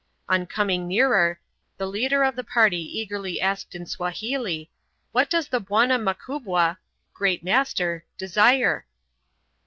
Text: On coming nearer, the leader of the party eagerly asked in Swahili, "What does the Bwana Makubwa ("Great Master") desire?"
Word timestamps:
On 0.27 0.47
coming 0.47 0.87
nearer, 0.87 1.39
the 1.77 1.85
leader 1.85 2.23
of 2.23 2.35
the 2.35 2.43
party 2.43 2.81
eagerly 2.99 3.39
asked 3.39 3.75
in 3.75 3.85
Swahili, 3.85 4.71
"What 5.11 5.29
does 5.29 5.47
the 5.49 5.61
Bwana 5.61 5.99
Makubwa 5.99 6.77
("Great 7.13 7.43
Master") 7.43 8.03
desire?" 8.17 8.87